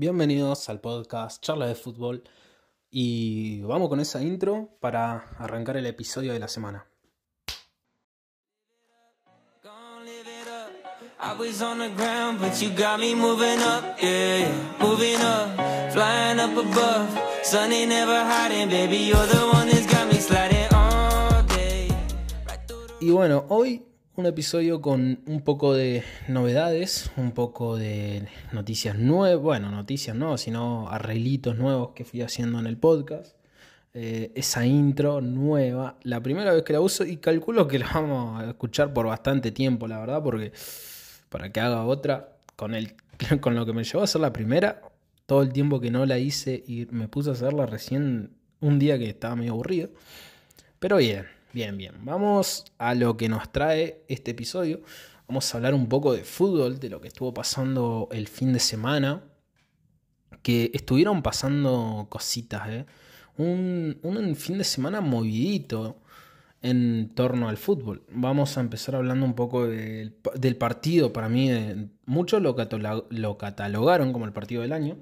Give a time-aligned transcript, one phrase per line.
[0.00, 2.24] Bienvenidos al podcast Charla de Fútbol
[2.90, 6.86] y vamos con esa intro para arrancar el episodio de la semana.
[11.22, 14.50] I was on the ground, but you got me moving up, yeah,
[14.80, 17.06] moving up, flying up above.
[17.42, 21.88] Sun ain't never hiding, baby, you're the one that's got me sliding all day.
[23.00, 29.42] Y bueno, hoy un episodio con un poco de novedades, un poco de noticias nuevas,
[29.42, 33.36] bueno, noticias no, sino arreglitos nuevos que fui haciendo en el podcast.
[33.92, 38.40] Eh, esa intro nueva, la primera vez que la uso y calculo que la vamos
[38.40, 40.52] a escuchar por bastante tiempo, la verdad, porque
[41.28, 42.94] para que haga otra con, el,
[43.40, 44.82] con lo que me llevó a hacer la primera,
[45.26, 48.30] todo el tiempo que no la hice y me puse a hacerla recién
[48.60, 49.90] un día que estaba medio aburrido.
[50.78, 51.94] Pero bien, bien, bien.
[52.04, 54.80] Vamos a lo que nos trae este episodio.
[55.28, 58.60] Vamos a hablar un poco de fútbol, de lo que estuvo pasando el fin de
[58.60, 59.22] semana.
[60.42, 62.86] Que estuvieron pasando cositas, ¿eh?
[63.36, 66.00] Un, un fin de semana movidito
[66.62, 68.02] en torno al fútbol.
[68.10, 70.12] Vamos a empezar hablando un poco del,
[70.58, 71.12] partido.
[71.12, 71.50] Para mí,
[72.06, 72.56] muchos lo,
[73.10, 74.98] lo, catalogaron como el partido del año.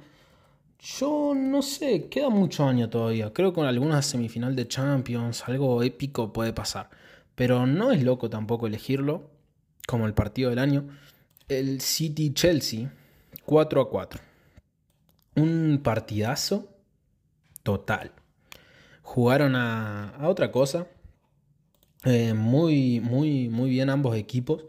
[0.79, 3.33] Yo no sé, queda mucho año todavía.
[3.33, 6.91] Creo que con alguna semifinal de Champions, algo épico puede pasar.
[7.35, 9.31] Pero no es loco tampoco elegirlo
[9.87, 10.89] como el partido del año.
[11.49, 12.93] El City Chelsea
[13.45, 14.21] 4 a 4.
[15.37, 16.69] Un partidazo
[17.63, 18.13] total.
[19.03, 20.87] Jugaron a, a otra cosa
[22.05, 24.65] eh, muy, muy, muy bien ambos equipos.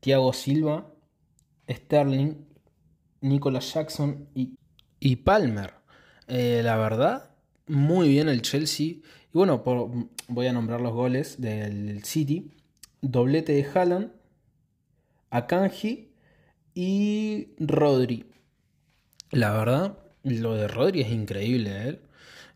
[0.00, 0.92] Thiago Silva,
[1.68, 2.34] Sterling,
[3.20, 4.57] Nicolas Jackson y,
[5.00, 5.74] y Palmer.
[6.26, 7.30] Eh, la verdad,
[7.66, 8.86] muy bien el Chelsea.
[8.86, 9.62] Y bueno,
[10.28, 12.50] voy a nombrar los goles del City.
[13.00, 14.10] Doblete de Haaland,
[15.30, 16.10] Akanji
[16.74, 18.26] y Rodri.
[19.30, 21.88] La verdad, lo de Rodri es increíble.
[21.88, 22.00] ¿eh?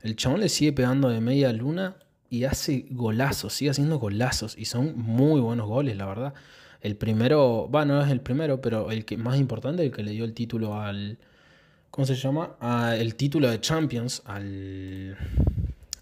[0.03, 1.97] El chabón le sigue pegando de media luna
[2.29, 6.35] y hace golazos, sigue haciendo golazos y son muy buenos goles, la verdad.
[6.81, 10.13] El primero, bueno, no es el primero, pero el que más importante, el que le
[10.13, 11.19] dio el título al,
[11.93, 12.57] ¿cómo se llama?
[12.97, 15.17] el título de Champions al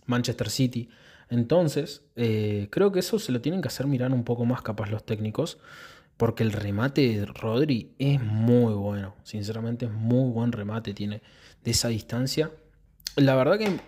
[0.06, 0.88] Manchester City.
[1.28, 4.88] Entonces, eh, creo que eso se lo tienen que hacer mirar un poco más capaz
[4.88, 5.58] los técnicos,
[6.16, 11.22] porque el remate de Rodri es muy bueno, sinceramente es muy buen remate, tiene
[11.64, 12.52] de esa distancia.
[13.16, 13.80] La verdad que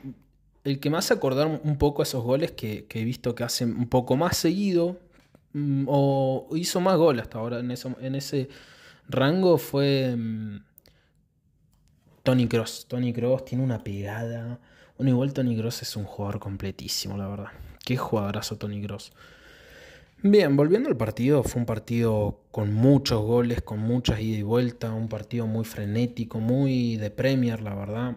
[0.64, 3.88] el que me hace acordar un poco esos goles que, he visto que hacen un
[3.88, 4.98] poco más seguido
[5.52, 8.48] mm, o hizo más goles hasta ahora en, en ese
[9.08, 10.56] rango fue mm,
[12.22, 12.87] Tony Cross.
[12.88, 14.60] Tony Cross tiene una pegada.
[14.97, 17.49] Bueno, igual Tony Cross es un jugador completísimo, la verdad.
[17.84, 19.12] Qué jugadorazo Tony Cross.
[20.25, 24.93] Bien, volviendo al partido, fue un partido con muchos goles, con muchas ida y vuelta,
[24.93, 28.16] un partido muy frenético, muy de Premier, la verdad.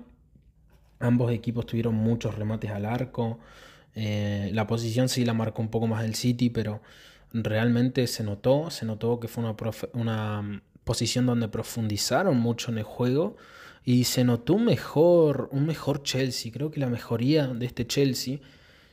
[0.99, 3.39] Ambos equipos tuvieron muchos remates al arco.
[3.95, 6.81] Eh, la posición sí la marcó un poco más el City, pero
[7.33, 9.43] realmente se notó, se notó que fue
[9.93, 13.35] una, mm, posición donde profundizaron mucho en el juego
[13.85, 16.51] y se notó un mejor, un mejor Chelsea.
[16.51, 18.39] Creo que la mejoría de este Chelsea.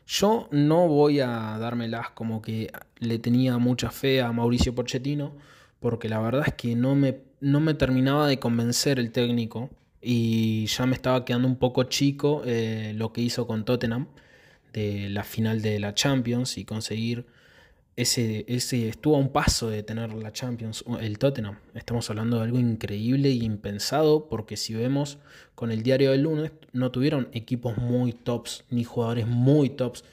[0.07, 5.33] Yo no voy a dármelas como que le tenía mucha fe a Mauricio Pochettino,
[5.81, 9.71] porque la verdad es que no me, no me terminaba de convencer el técnico
[10.03, 14.09] y ya me estaba quedando un poco chico eh, lo que hizo con Tottenham
[14.73, 17.25] de la final de la Champions y conseguir
[17.97, 22.45] ese, ese estuvo a un paso de tener la Champions el Tottenham estamos hablando de
[22.45, 25.19] algo increíble y impensado porque si vemos
[25.55, 30.05] con el diario del lunes no tuvieron equipos muy tops ni jugadores muy tops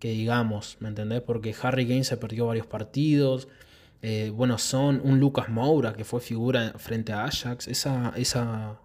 [0.00, 1.20] que digamos ¿me entendés?
[1.20, 3.46] porque Harry Kane se perdió varios partidos
[4.02, 8.80] eh, bueno son un Lucas Moura que fue figura frente a Ajax esa, esa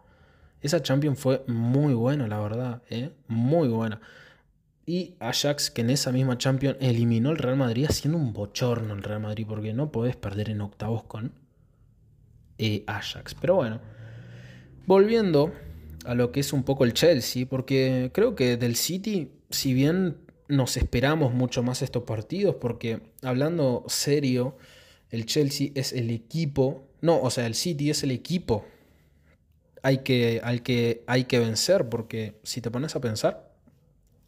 [0.62, 3.12] esa Champions fue muy buena, la verdad, ¿eh?
[3.28, 4.02] muy buena.
[4.90, 9.04] Y Ajax, que en esa misma Champions eliminó al Real Madrid, haciendo un bochorno el
[9.04, 11.34] Real Madrid, porque no podés perder en octavos con
[12.58, 13.36] eh, Ajax.
[13.36, 13.82] Pero bueno,
[14.86, 15.52] volviendo
[16.06, 20.18] a lo que es un poco el Chelsea, porque creo que del City, si bien
[20.48, 24.58] nos esperamos mucho más estos partidos, porque hablando serio,
[25.12, 28.66] el Chelsea es el equipo, no, o sea, el City es el equipo
[29.84, 33.47] hay que, al que hay que vencer, porque si te pones a pensar,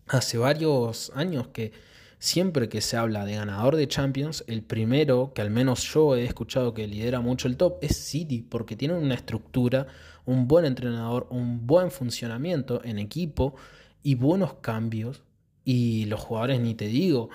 [0.10, 1.72] hace varios años que
[2.20, 6.26] siempre que se habla de ganador de Champions, el primero que al menos yo he
[6.26, 9.88] escuchado que lidera mucho el top es City, porque tienen una estructura,
[10.26, 13.56] un buen entrenador, un buen funcionamiento en equipo
[14.04, 15.24] y buenos cambios.
[15.64, 17.30] Y los jugadores ni te digo.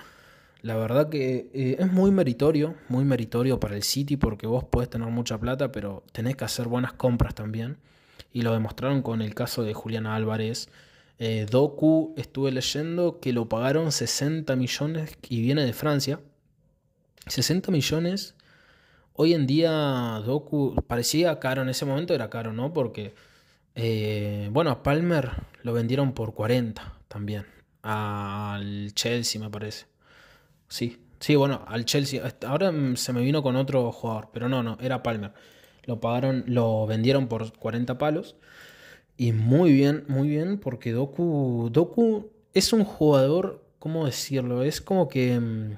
[0.61, 4.89] La verdad que eh, es muy meritorio, muy meritorio para el City porque vos podés
[4.91, 7.79] tener mucha plata, pero tenés que hacer buenas compras también.
[8.33, 10.69] y lo demostraron con el caso de Julián Álvarez.
[11.19, 16.21] Eh, Doku estuve leyendo que lo pagaron 60 millones y viene de Francia.
[17.27, 18.35] 60 millones.
[19.15, 19.71] Hoy en día
[20.25, 22.73] Doku parecía caro, en ese momento era caro, ¿no?
[22.73, 23.15] Porque,
[23.75, 25.31] eh, bueno, a Palmer
[25.63, 27.47] lo vendieron por 40 también.
[27.83, 29.87] Al Chelsea me parece.
[30.69, 32.23] Sí, sí, bueno, al Chelsea.
[32.47, 35.33] Ahora se me vino con otro jugador, pero no, no, era Palmer.
[35.85, 38.37] Lo pagaron, lo vendieron por 40 palos.
[39.17, 44.63] Y muy bien, muy bien, porque Doku, Doku es un jugador, ¿cómo decirlo?
[44.63, 45.77] Es como que mm,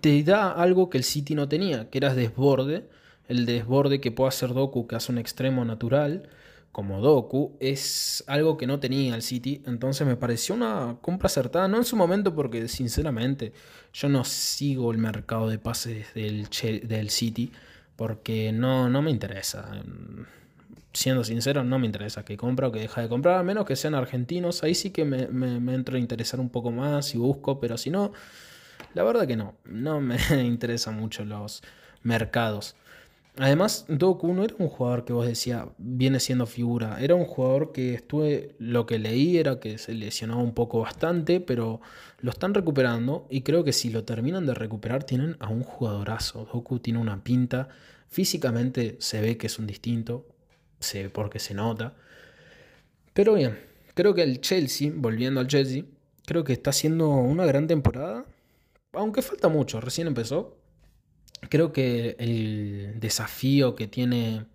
[0.00, 2.88] te da algo que el City no tenía, que era desborde.
[3.28, 6.28] El desborde que puede hacer Doku, que hace un extremo natural,
[6.72, 9.62] como Doku, es algo que no tenía el City.
[9.66, 13.52] Entonces me pareció una compra acertada, no en su momento, porque sinceramente
[13.92, 16.48] yo no sigo el mercado de pases del,
[16.88, 17.52] del City,
[17.96, 19.82] porque no, no me interesa
[20.92, 23.76] siendo sincero, no me interesa que compra o que deja de comprar, a menos que
[23.76, 24.62] sean argentinos.
[24.62, 27.90] Ahí sí que me, me, entro a interesar un poco más y busco, pero si
[27.90, 28.12] no,
[28.94, 31.62] la verdad que no, no me interesan mucho los
[32.02, 32.76] mercados.
[33.38, 37.72] Además, Doku no era un jugador que vos decías viene siendo figura, era un jugador
[37.72, 41.80] que estuve, lo que leí era que se lesionaba un poco bastante, pero
[42.20, 46.46] lo están recuperando y creo que si lo terminan de recuperar tienen a un jugadorazo.
[46.52, 47.68] Doku tiene una pinta,
[48.08, 50.26] físicamente se ve que es un distinto,
[51.12, 51.94] porque se nota.
[53.12, 53.58] Pero bien,
[53.94, 55.84] creo que el Chelsea, volviendo al Chelsea,
[56.26, 58.24] creo que está haciendo una gran temporada.
[58.92, 60.56] Aunque falta mucho, recién empezó.
[61.48, 64.46] Creo que el desafío que tiene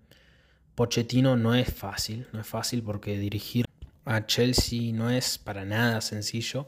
[0.75, 2.27] Pochettino no es fácil.
[2.33, 3.65] No es fácil porque dirigir
[4.05, 6.67] a Chelsea no es para nada sencillo.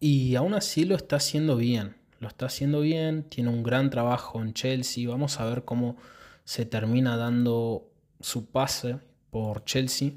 [0.00, 1.96] Y aún así lo está haciendo bien.
[2.18, 3.24] Lo está haciendo bien.
[3.24, 5.08] Tiene un gran trabajo en Chelsea.
[5.08, 5.96] Vamos a ver cómo
[6.44, 7.91] se termina dando
[8.22, 8.98] su pase
[9.30, 10.12] por Chelsea.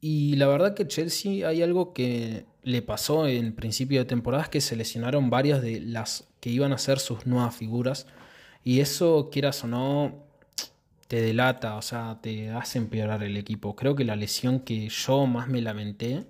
[0.00, 4.60] Y la verdad que Chelsea hay algo que le pasó en principio de temporada, que
[4.60, 8.06] se lesionaron varias de las que iban a ser sus nuevas figuras.
[8.64, 10.26] Y eso, quieras o no,
[11.08, 13.76] te delata, o sea, te hace empeorar el equipo.
[13.76, 16.26] Creo que la lesión que yo más me lamenté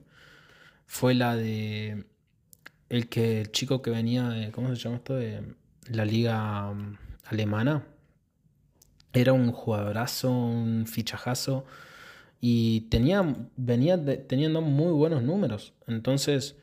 [0.86, 2.04] fue la de
[2.88, 5.16] el que el chico que venía de, ¿cómo se llama esto?
[5.16, 5.42] De
[5.88, 7.84] la liga mm, alemana
[9.16, 11.64] era un jugadorazo, un fichajazo
[12.40, 13.24] y tenía,
[13.56, 15.72] venía teniendo muy buenos números.
[15.86, 16.56] Entonces,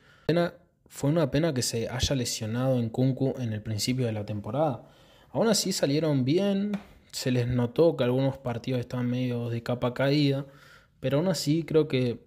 [0.88, 4.88] fue una pena que se haya lesionado en Kunku en el principio de la temporada.
[5.32, 6.72] Aún así salieron bien,
[7.10, 10.46] se les notó que algunos partidos estaban medio de capa caída,
[11.00, 12.20] pero aún así creo que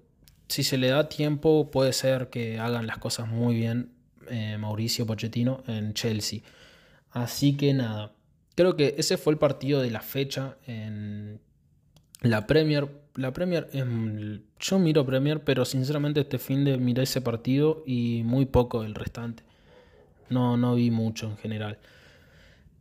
[0.50, 3.92] si se le da tiempo puede ser que hagan las cosas muy bien
[4.30, 6.42] eh, Mauricio Pochettino en Chelsea.
[7.12, 8.12] Así que nada,
[8.58, 11.40] Creo que ese fue el partido de la fecha en
[12.22, 12.88] la Premier.
[13.14, 13.70] La Premier,
[14.60, 18.96] yo miro Premier, pero sinceramente este fin de miré ese partido y muy poco del
[18.96, 19.44] restante.
[20.32, 21.78] No, no vi mucho en general.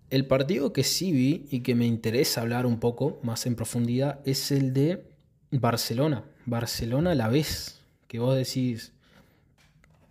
[0.09, 4.21] El partido que sí vi y que me interesa hablar un poco más en profundidad
[4.25, 5.05] es el de
[5.51, 6.25] Barcelona.
[6.47, 7.85] Barcelona a la vez.
[8.09, 8.95] Que vos decís,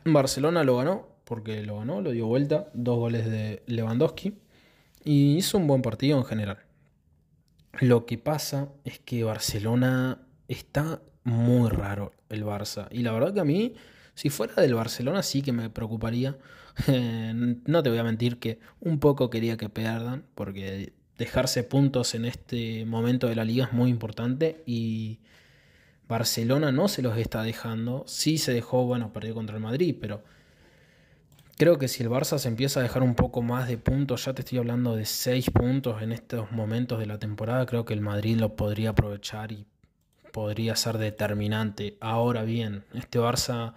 [0.03, 4.44] Barcelona lo ganó, porque lo ganó, lo dio vuelta, dos goles de Lewandowski.
[5.05, 6.57] Y hizo un buen partido en general.
[7.79, 12.87] Lo que pasa es que Barcelona está muy raro el Barça.
[12.91, 13.75] Y la verdad que a mí,
[14.15, 16.37] si fuera del Barcelona, sí que me preocuparía.
[16.87, 22.25] no te voy a mentir que un poco quería que pierdan, porque dejarse puntos en
[22.25, 24.63] este momento de la liga es muy importante.
[24.65, 25.19] Y
[26.07, 28.05] Barcelona no se los está dejando.
[28.07, 30.23] Sí se dejó, bueno, perdió contra el Madrid, pero
[31.57, 34.33] Creo que si el Barça se empieza a dejar un poco más de puntos, ya
[34.33, 38.01] te estoy hablando de 6 puntos en estos momentos de la temporada, creo que el
[38.01, 39.65] Madrid lo podría aprovechar y
[40.33, 41.95] podría ser determinante.
[42.01, 43.73] Ahora bien, este Barça,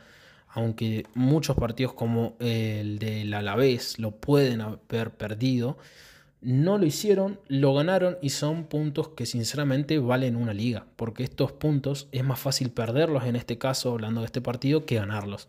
[0.49, 5.79] aunque muchos partidos como el del Alavés lo pueden haber perdido,
[6.41, 11.53] no lo hicieron, lo ganaron y son puntos que sinceramente valen una liga, porque estos
[11.53, 15.49] puntos es más fácil perderlos en este caso, hablando de este partido, que ganarlos.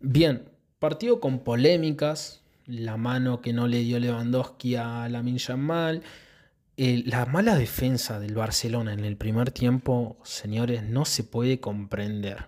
[0.00, 0.44] Bien,
[0.84, 6.02] Partido con polémicas, la mano que no le dio Lewandowski a la Yamal,
[6.76, 12.44] la mala defensa del Barcelona en el primer tiempo, señores, no se puede comprender.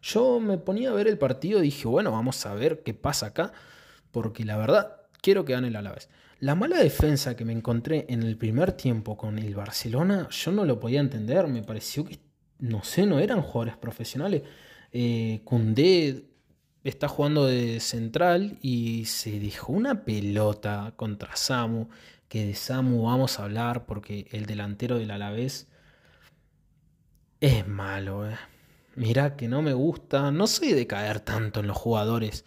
[0.00, 3.26] Yo me ponía a ver el partido y dije, bueno, vamos a ver qué pasa
[3.26, 3.52] acá,
[4.12, 6.08] porque la verdad quiero que gane el Alavés.
[6.38, 10.64] La mala defensa que me encontré en el primer tiempo con el Barcelona, yo no
[10.66, 12.20] lo podía entender, me pareció que,
[12.60, 14.42] no sé, no eran jugadores profesionales.
[14.92, 15.40] Eh,
[16.88, 21.88] está jugando de central y se dejó una pelota contra Samu,
[22.28, 25.68] que de Samu vamos a hablar porque el delantero del Alavés
[27.40, 28.36] es malo, eh.
[28.94, 32.46] Mirá que no me gusta, no soy de caer tanto en los jugadores,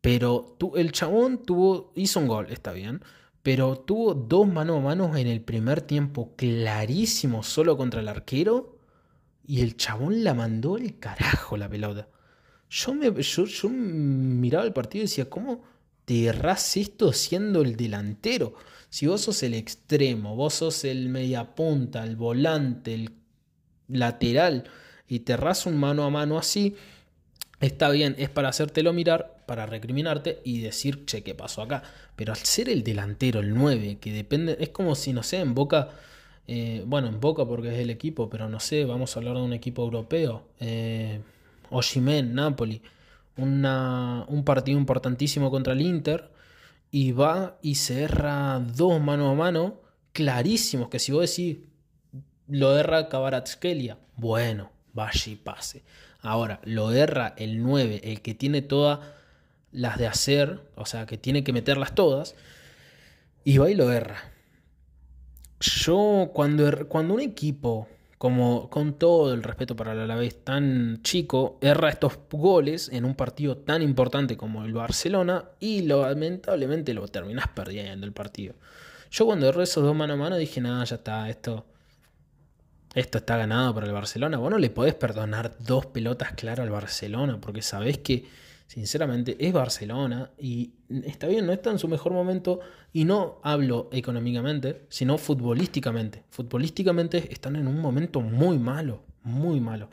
[0.00, 3.02] pero el chabón tuvo, hizo un gol, está bien,
[3.42, 8.78] pero tuvo dos mano a mano en el primer tiempo clarísimo solo contra el arquero
[9.46, 12.08] y el chabón la mandó el carajo la pelota.
[12.74, 15.62] Yo, me, yo, yo miraba el partido y decía, ¿cómo
[16.04, 18.54] te erras esto siendo el delantero?
[18.90, 23.12] Si vos sos el extremo, vos sos el mediapunta, el volante, el
[23.86, 24.64] lateral,
[25.06, 26.74] y te erras un mano a mano así,
[27.60, 31.84] está bien, es para hacértelo mirar, para recriminarte y decir, che, ¿qué pasó acá?
[32.16, 35.54] Pero al ser el delantero, el 9, que depende, es como si, no sé, en
[35.54, 35.90] Boca,
[36.48, 39.42] eh, bueno, en Boca porque es el equipo, pero no sé, vamos a hablar de
[39.42, 41.20] un equipo europeo, eh,
[41.70, 42.82] Oshimen, Napoli,
[43.36, 46.30] un partido importantísimo contra el Inter,
[46.90, 49.80] y va y se erra dos mano a mano
[50.12, 51.58] clarísimos, que si vos decís,
[52.46, 55.82] lo erra Kvaratskhelia, bueno, vaya y pase.
[56.20, 59.00] Ahora, lo erra el 9, el que tiene todas
[59.72, 62.36] las de hacer, o sea, que tiene que meterlas todas,
[63.42, 64.32] y va y lo erra.
[65.58, 67.88] Yo, cuando, er, cuando un equipo,
[68.24, 73.14] como con todo el respeto para la vez tan chico, erra estos goles en un
[73.14, 78.54] partido tan importante como el Barcelona, y lamentablemente lo terminas perdiendo el partido.
[79.10, 81.66] Yo cuando erré esos dos mano a mano dije, nada, ya está, esto
[82.94, 84.38] esto está ganado para el Barcelona.
[84.38, 88.24] Vos no le podés perdonar dos pelotas claras al Barcelona, porque sabés que,
[88.74, 90.72] sinceramente, es Barcelona y
[91.04, 92.58] está bien, no está en su mejor momento.
[92.92, 96.24] Y no hablo económicamente, sino futbolísticamente.
[96.30, 99.90] Futbolísticamente están en un momento muy malo, muy malo.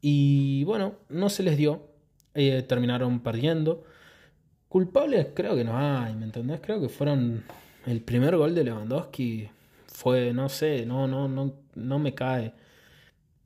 [0.00, 1.88] Y bueno, no se les dio.
[2.34, 3.84] Eh, terminaron perdiendo.
[4.68, 6.60] Culpables creo que no hay, ¿me entendés?
[6.62, 7.44] Creo que fueron
[7.84, 9.50] el primer gol de Lewandowski
[9.88, 12.54] fue, no sé, no, no, no, no me cae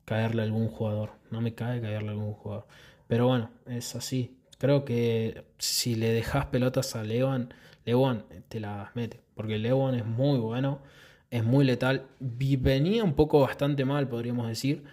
[0.05, 1.11] caerle a algún jugador.
[1.29, 2.67] No me cae caerle a algún jugador.
[3.07, 4.36] Pero bueno, es así.
[4.57, 7.53] Creo que si le dejas pelotas a Lewan,
[7.85, 9.21] Lewan te las mete.
[9.35, 10.81] Porque Lewan es muy bueno,
[11.29, 12.07] es muy letal.
[12.19, 14.83] Venía un poco bastante mal, podríamos decir.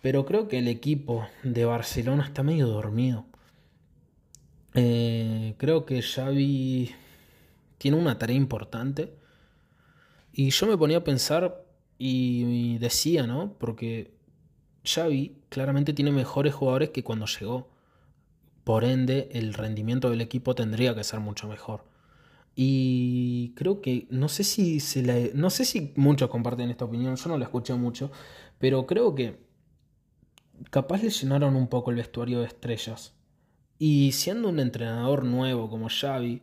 [0.00, 3.26] Pero creo que el equipo de Barcelona está medio dormido.
[4.74, 6.94] Eh, creo que Xavi
[7.78, 9.12] tiene una tarea importante
[10.32, 11.64] y yo me ponía a pensar
[11.98, 13.52] y decía, ¿no?
[13.58, 14.14] Porque
[14.84, 17.71] Xavi claramente tiene mejores jugadores que cuando llegó.
[18.64, 21.84] Por ende, el rendimiento del equipo tendría que ser mucho mejor.
[22.54, 27.28] Y creo que no sé si se no sé si muchos comparten esta opinión, yo
[27.28, 28.10] no la escuché mucho,
[28.58, 29.40] pero creo que
[30.70, 33.14] capaz le llenaron un poco el vestuario de estrellas.
[33.78, 36.42] Y siendo un entrenador nuevo como Xavi,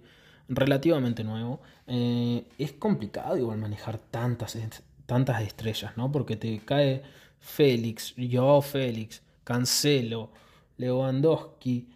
[0.49, 4.57] relativamente nuevo, eh, es complicado igual manejar tantas,
[5.05, 6.11] tantas estrellas, ¿no?
[6.11, 7.03] Porque te cae
[7.39, 10.31] Félix, Joao Félix, Cancelo,
[10.77, 11.87] Lewandowski,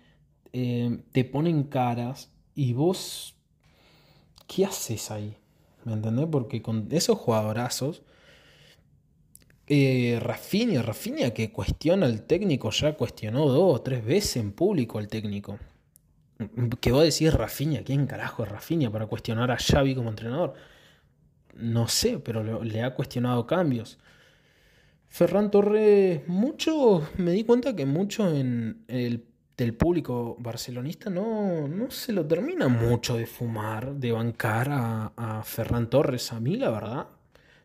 [0.53, 3.36] eh, te ponen caras y vos,
[4.48, 5.36] ¿qué haces ahí?
[5.83, 6.27] ¿Me entendés?
[6.31, 8.03] Porque con esos jugadorazos,
[9.67, 15.00] eh, Rafinha, Rafinha que cuestiona al técnico, ya cuestionó dos o tres veces en público
[15.00, 15.60] al técnico
[16.79, 20.53] que vos decís Rafinha, ¿quién carajo es Rafinha para cuestionar a Xavi como entrenador?
[21.55, 24.00] No sé, pero le, ha cuestionado cambios.
[25.07, 29.25] Ferran Torres, mucho, me di cuenta que mucho en el,
[29.57, 35.43] del público barcelonista no, no se lo termina mucho de fumar, de bancar a, a
[35.43, 36.31] Ferran Torres.
[36.33, 37.07] A mí, la verdad,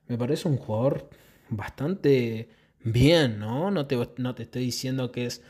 [0.07, 1.09] me parece un jugador
[1.49, 2.51] bastante
[2.83, 3.71] bien, ¿no?
[3.71, 5.43] No te, no te estoy diciendo que es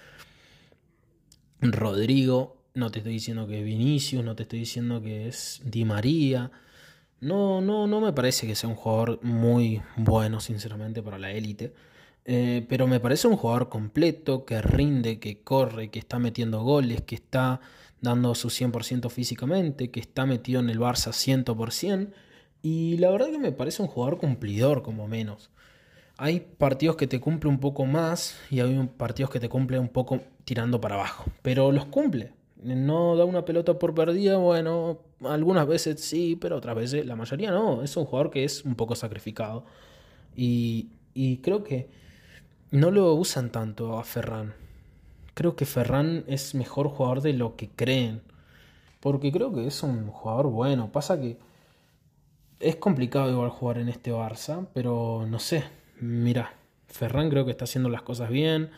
[1.61, 5.85] Rodrigo no te estoy diciendo que es Vinicius, no te estoy diciendo que es Di
[5.85, 6.51] María.
[7.21, 11.75] No, no, no me parece que sea un jugador muy bueno, sinceramente, para la élite.
[12.31, 17.01] Eh, pero me parece un jugador completo, que rinde, que corre, que está metiendo goles,
[17.01, 17.61] que está
[18.03, 22.11] dando su 100% físicamente, que está metido en el Barça 100%.
[22.61, 25.49] Y la verdad que me parece un jugador cumplidor, como menos.
[26.19, 29.89] Hay partidos que te cumple un poco más y hay partidos que te cumple un
[29.89, 31.31] poco tirando para abajo.
[31.41, 32.33] Pero los cumple
[32.63, 37.51] no da una pelota por perdida, bueno, algunas veces sí, pero otras veces la mayoría
[37.51, 37.83] no.
[37.83, 39.65] Es un jugador que es un poco sacrificado.
[40.37, 41.89] Y, y creo que
[42.71, 44.55] no lo usan tanto a Ferran.
[45.35, 48.23] Creo que Ferran es mejor jugador de lo que creen.
[49.01, 50.91] Porque creo que es un jugador bueno.
[50.91, 51.39] Pasa que
[52.61, 55.65] es complicado igual jugar en este Barça, pero no sé.
[56.01, 56.55] Mira,
[56.89, 58.71] Ferran creo que está haciendo las cosas bien.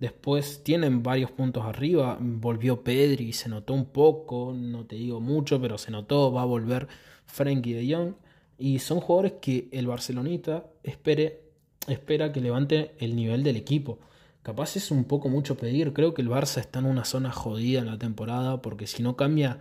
[0.00, 2.18] Después tienen varios puntos arriba.
[2.20, 4.52] Volvió Pedri se notó un poco.
[4.54, 6.32] No te digo mucho, pero se notó.
[6.32, 6.88] Va a volver
[7.26, 8.14] Frankie de Jong.
[8.58, 11.47] Y son jugadores que el Barcelonita espere,
[11.88, 13.98] espera que levante el nivel del equipo.
[14.42, 15.92] Capaz es un poco mucho pedir.
[15.92, 19.16] Creo que el Barça está en una zona jodida en la temporada porque si no
[19.16, 19.60] cambia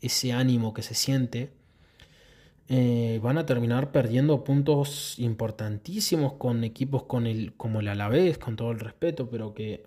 [0.00, 1.50] ese ánimo que se siente,
[2.68, 8.56] eh, van a terminar perdiendo puntos importantísimos con equipos con el, como el Alavés, con
[8.56, 9.84] todo el respeto, pero que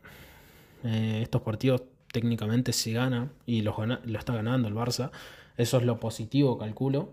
[0.83, 5.11] eh, estos partidos técnicamente se ganan y los lo está ganando el Barça.
[5.57, 7.11] Eso es lo positivo, calculo.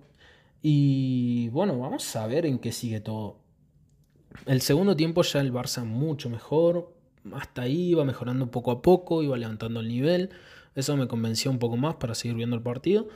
[0.62, 3.36] Y bueno, vamos a ver en qué sigue todo.
[4.46, 6.92] El segundo tiempo ya el Barça mucho mejor.
[7.32, 10.30] Hasta ahí iba mejorando poco a poco, iba levantando el nivel.
[10.74, 13.08] Eso me convenció un poco más para seguir viendo el partido.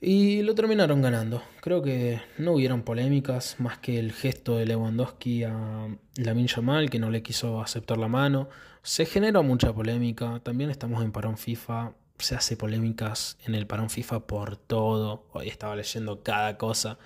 [0.00, 1.42] Y lo terminaron ganando.
[1.60, 6.98] Creo que no hubieron polémicas más que el gesto de Lewandowski a Lamin Yamal que
[6.98, 8.48] no le quiso aceptar la mano.
[8.82, 10.40] Se generó mucha polémica.
[10.42, 11.92] También estamos en parón FIFA.
[12.18, 15.26] Se hace polémicas en el parón FIFA por todo.
[15.32, 16.98] Hoy estaba leyendo cada cosa.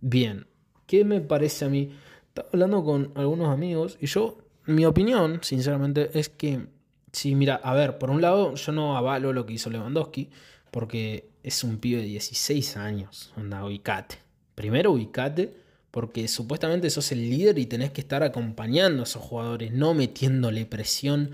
[0.00, 0.46] Bien,
[0.86, 1.90] ¿qué me parece a mí?
[2.38, 6.66] Estaba hablando con algunos amigos y yo, mi opinión, sinceramente, es que,
[7.10, 10.30] si mira, a ver, por un lado, yo no avalo lo que hizo Lewandowski
[10.70, 14.18] porque es un pibe de 16 años, anda, ubicate.
[14.54, 15.52] Primero ubicate,
[15.90, 20.64] porque supuestamente sos el líder y tenés que estar acompañando a esos jugadores, no metiéndole
[20.64, 21.32] presión,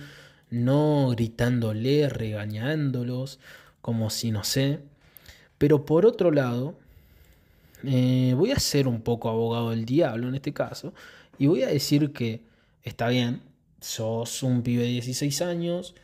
[0.49, 3.41] no gritándole, regañándolos,
[3.83, 4.81] como si no sé.
[5.59, 6.79] Pero por otro lado,
[7.87, 10.95] eh, voy a ser un poco abogado del diablo en este caso,
[11.39, 12.45] y voy a decir que
[12.83, 13.43] está bien,
[13.81, 15.95] sos un pibe de 16 años,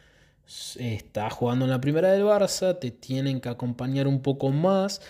[0.79, 5.01] está jugando en la primera del Barça, te tienen que acompañar un poco más,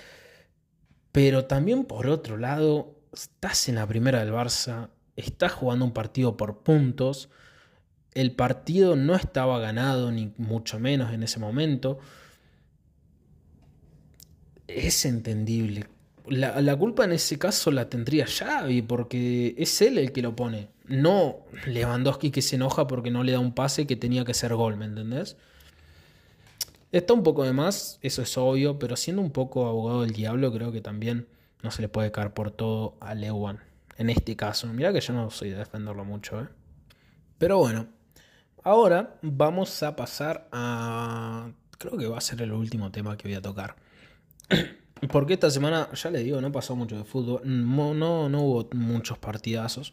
[1.13, 6.37] pero también por otro lado, estás en la primera del Barça, estás jugando un partido
[6.37, 7.31] por puntos,
[8.15, 11.99] el partido no estaba ganado, ni mucho menos en ese momento.
[14.67, 15.87] Es entendible.
[16.27, 20.69] La, culpa en ese caso la tendría Xavi, porque es él el que lo pone.
[20.87, 24.55] No Lewandowski que se enoja porque no le da un pase que tenía que ser
[24.55, 25.37] gol, ¿me entendés?
[26.93, 30.53] Está un poco de más, eso es obvio, pero siendo un poco abogado del diablo,
[30.53, 31.29] creo que también
[31.63, 33.61] no se le puede caer por todo a Lewan.
[33.97, 36.49] En este caso, mira que yo no soy de defenderlo mucho, ¿eh?
[37.39, 37.87] Pero bueno,
[38.63, 41.51] ahora vamos a pasar a...
[41.79, 43.77] Creo que va a ser el último tema que voy a tocar.
[45.09, 48.69] Porque esta semana, ya le digo, no pasó mucho de fútbol, no, no, no hubo
[48.73, 49.93] muchos partidazos.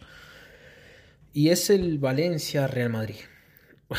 [1.34, 3.16] Y es el Valencia-Real Madrid.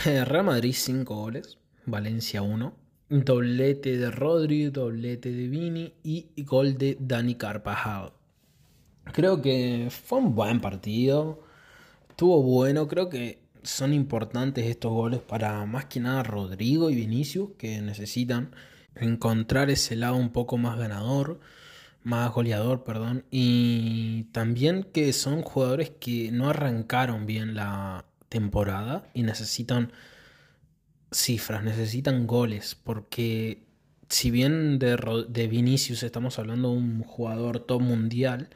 [0.05, 2.75] Real Madrid 5 goles, Valencia 1.
[3.11, 8.12] Doblete de Rodri, doblete de Vini y gol de Dani Carvajal.
[9.12, 11.42] Creo que fue un buen partido.
[12.11, 12.87] Estuvo bueno.
[12.88, 18.51] Creo que son importantes estos goles para más que nada Rodrigo y Vinicius que necesitan
[19.01, 21.41] encontrar ese lado un poco más ganador
[22.09, 29.23] más goleador, perdón, y también que son jugadores que no arrancaron bien la temporada y
[29.23, 29.93] necesitan
[31.13, 33.67] cifras, necesitan goles, porque
[34.09, 38.49] si bien de, Vinicius estamos hablando de un jugador top mundial,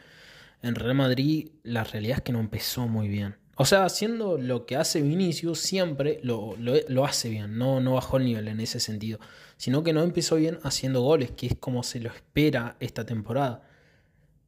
[0.62, 3.36] en Real Madrid la realidad es que no empezó muy bien.
[3.56, 8.16] O sea, haciendo lo que hace Vinicius, siempre lo, lo, hace bien, no, no bajó
[8.16, 9.20] el nivel en ese sentido,
[9.62, 13.62] sino que no empezó bien haciendo goles, que es como se lo espera esta temporada.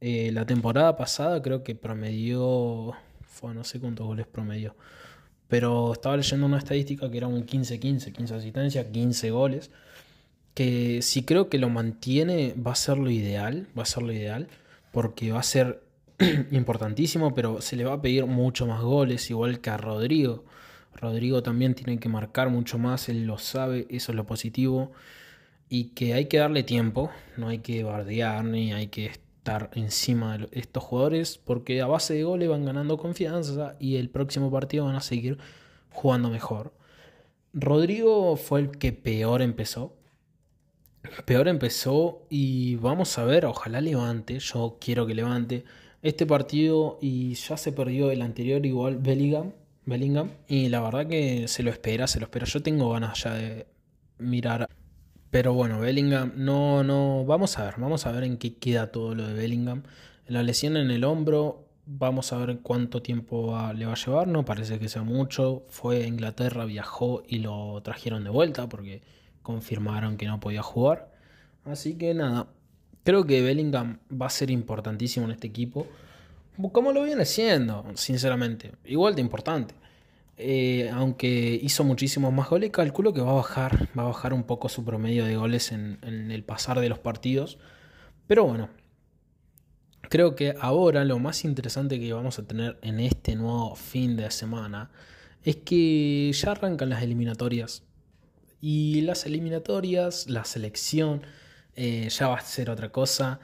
[0.01, 4.75] Eh, la temporada pasada creo que promedió, fue no sé cuántos goles promedió,
[5.47, 9.71] pero estaba leyendo una estadística que era un 15-15, 15 asistencias, 15 goles,
[10.53, 14.11] que si creo que lo mantiene va a ser lo ideal, va a ser lo
[14.11, 14.49] ideal,
[14.91, 15.81] porque va a ser
[16.51, 20.43] importantísimo, pero se le va a pedir mucho más goles, igual que a Rodrigo.
[20.95, 24.91] Rodrigo también tiene que marcar mucho más, él lo sabe, eso es lo positivo.
[25.67, 30.37] Y que hay que darle tiempo, no hay que bardear ni hay que estar encima
[30.37, 34.85] de estos jugadores, porque a base de goles van ganando confianza y el próximo partido
[34.85, 35.37] van a seguir
[35.91, 36.73] jugando mejor.
[37.53, 39.95] Rodrigo fue el que peor empezó.
[41.25, 45.63] Peor empezó y vamos a ver, ojalá levante, yo quiero que levante
[46.01, 49.53] este partido y ya se perdió el anterior igual Bellingham,
[49.85, 52.45] Bellingham y la verdad que se lo espera, se lo espera.
[52.45, 53.67] Yo tengo ganas ya de
[54.17, 54.67] mirar.
[55.31, 59.15] Pero bueno, Bellingham, no, no, vamos a ver, vamos a ver en qué queda todo
[59.15, 59.83] lo de Bellingham.
[60.27, 64.45] La lesión en el hombro, vamos a ver cuánto tiempo le va a llevar, no
[64.45, 65.65] parece que sea mucho.
[65.69, 69.01] Fue a Inglaterra, viajó y lo trajeron de vuelta porque
[69.41, 71.11] confirmaron que no podía jugar.
[71.65, 72.47] Así que nada,
[73.05, 75.85] Creo que Bellingham va a ser importantísimo en este equipo,
[76.71, 78.71] como lo viene siendo, sinceramente.
[78.85, 79.75] Igual de importante.
[80.37, 84.43] Eh, aunque hizo muchísimos más goles, calculo que va a bajar, va a bajar un
[84.43, 87.57] poco su promedio de goles en, el pasar de los partidos.
[88.27, 88.69] Pero bueno,
[90.09, 94.29] creo que ahora lo más interesante que vamos a tener en este nuevo fin de
[94.31, 94.91] semana
[95.43, 97.83] es que ya arrancan las eliminatorias.
[98.61, 101.21] Y las eliminatorias, la selección,
[101.75, 103.39] eh, ya va a ser otra cosa.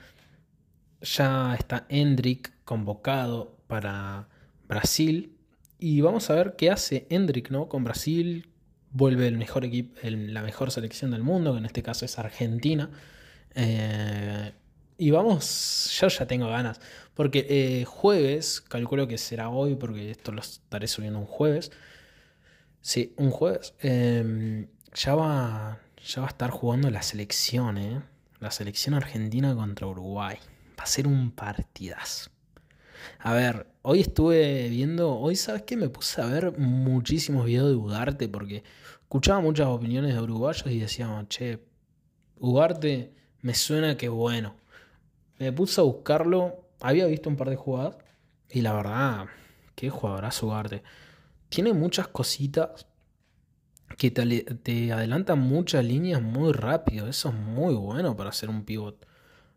[1.01, 4.27] Ya está Hendrik convocado para
[4.67, 5.35] Brasil.
[5.79, 7.67] Y vamos a ver qué hace Hendrik ¿no?
[7.67, 8.47] con Brasil.
[8.91, 12.89] Vuelve el mejor equipo, la mejor selección del mundo, que en este caso es Argentina.
[13.55, 14.51] Eh,
[14.97, 16.79] y vamos, yo ya tengo ganas.
[17.15, 21.71] Porque eh, jueves, calculo que será hoy, porque esto lo estaré subiendo un jueves.
[22.81, 23.73] Sí, un jueves.
[23.79, 28.01] Em, ya, va, ya va a estar jugando la selección, ¿eh?
[28.39, 30.37] La selección argentina contra Uruguay.
[30.81, 32.31] Va a ser un partidazo.
[33.19, 37.75] A ver, hoy estuve viendo, hoy sabes que me puse a ver muchísimos videos de
[37.75, 38.63] Ugarte porque
[38.99, 41.59] escuchaba muchas opiniones de uruguayos y decíamos, che,
[42.39, 44.55] Ugarte me suena que bueno.
[45.37, 47.97] Me puse a buscarlo, había visto un par de jugadas
[48.49, 49.25] y la verdad,
[49.75, 50.81] qué jugadorazo Ugarte.
[51.49, 52.87] Tiene muchas cositas
[53.99, 57.07] que te, adelantan muchas líneas muy rápido.
[57.07, 59.10] Eso es muy bueno para hacer un pivot.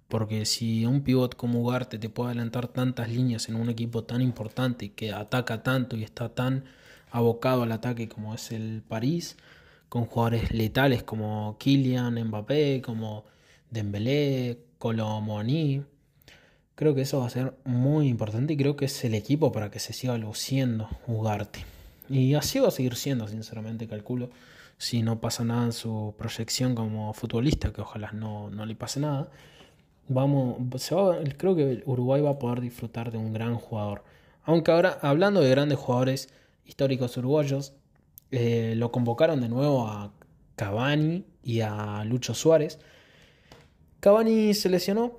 [0.09, 4.21] Porque si un pivot como Ugarte te puede adelantar tantas líneas en un equipo tan
[4.21, 6.65] importante que ataca tanto y está tan
[7.11, 9.37] abocado al ataque como es el París,
[9.89, 13.25] con jugadores letales como Kylian Mbappé, como
[13.71, 15.83] Dembélé, Colomoni,
[16.75, 19.71] creo que eso va a ser muy importante y creo que es el equipo para
[19.71, 21.65] que se siga luciendo Ugarte.
[22.09, 24.31] Y así va a seguir siendo, sinceramente, calculo,
[24.77, 29.01] si no pasa nada en su proyección como futbolista, que ojalá no, no le pase
[29.01, 29.31] nada.
[30.09, 30.57] Vamos,
[31.39, 34.05] creo que Uruguay va a poder disfrutar de un gran jugador.
[34.45, 36.29] Aunque ahora, hablando de grandes jugadores
[36.67, 37.73] históricos uruguayos,
[38.31, 40.13] eh, lo convocaron de nuevo a
[40.57, 42.79] Cavani y a Lucho Suárez.
[44.01, 45.17] Cavani se lesionó,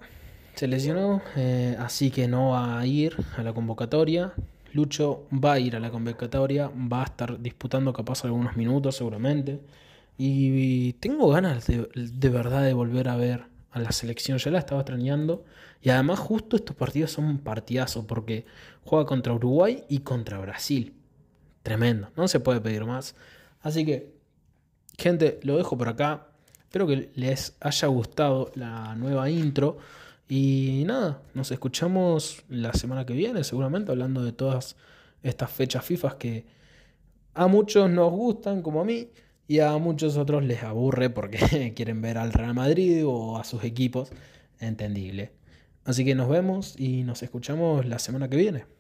[0.54, 4.34] se lesionó, eh, así que no va a ir a la convocatoria.
[4.74, 9.62] Lucho va a ir a la convocatoria, va a estar disputando capaz algunos minutos seguramente.
[10.18, 14.38] Y tengo ganas de, de verdad de volver a ver a la selección.
[14.38, 15.44] Ya la estaba extrañando.
[15.82, 18.46] Y además justo estos partidos son un partidazo porque
[18.86, 20.96] juega contra Uruguay y contra Brasil.
[21.62, 22.10] Tremendo.
[22.16, 23.16] No se puede pedir más.
[23.62, 24.14] Así que,
[24.98, 26.28] gente, lo dejo por acá.
[26.62, 29.78] Espero que les haya gustado la nueva intro.
[30.30, 34.78] Y nada, nos escuchamos la semana que viene, seguramente hablando de todas
[35.22, 36.46] estas fechas FIFA que
[37.34, 39.10] a muchos nos gustan, como a mí,
[39.48, 43.64] y a muchos otros les aburre porque quieren ver al Real Madrid o a sus
[43.64, 44.12] equipos.
[44.60, 45.32] Entendible.
[45.84, 48.75] Así que nos vemos y nos escuchamos la semana que viene.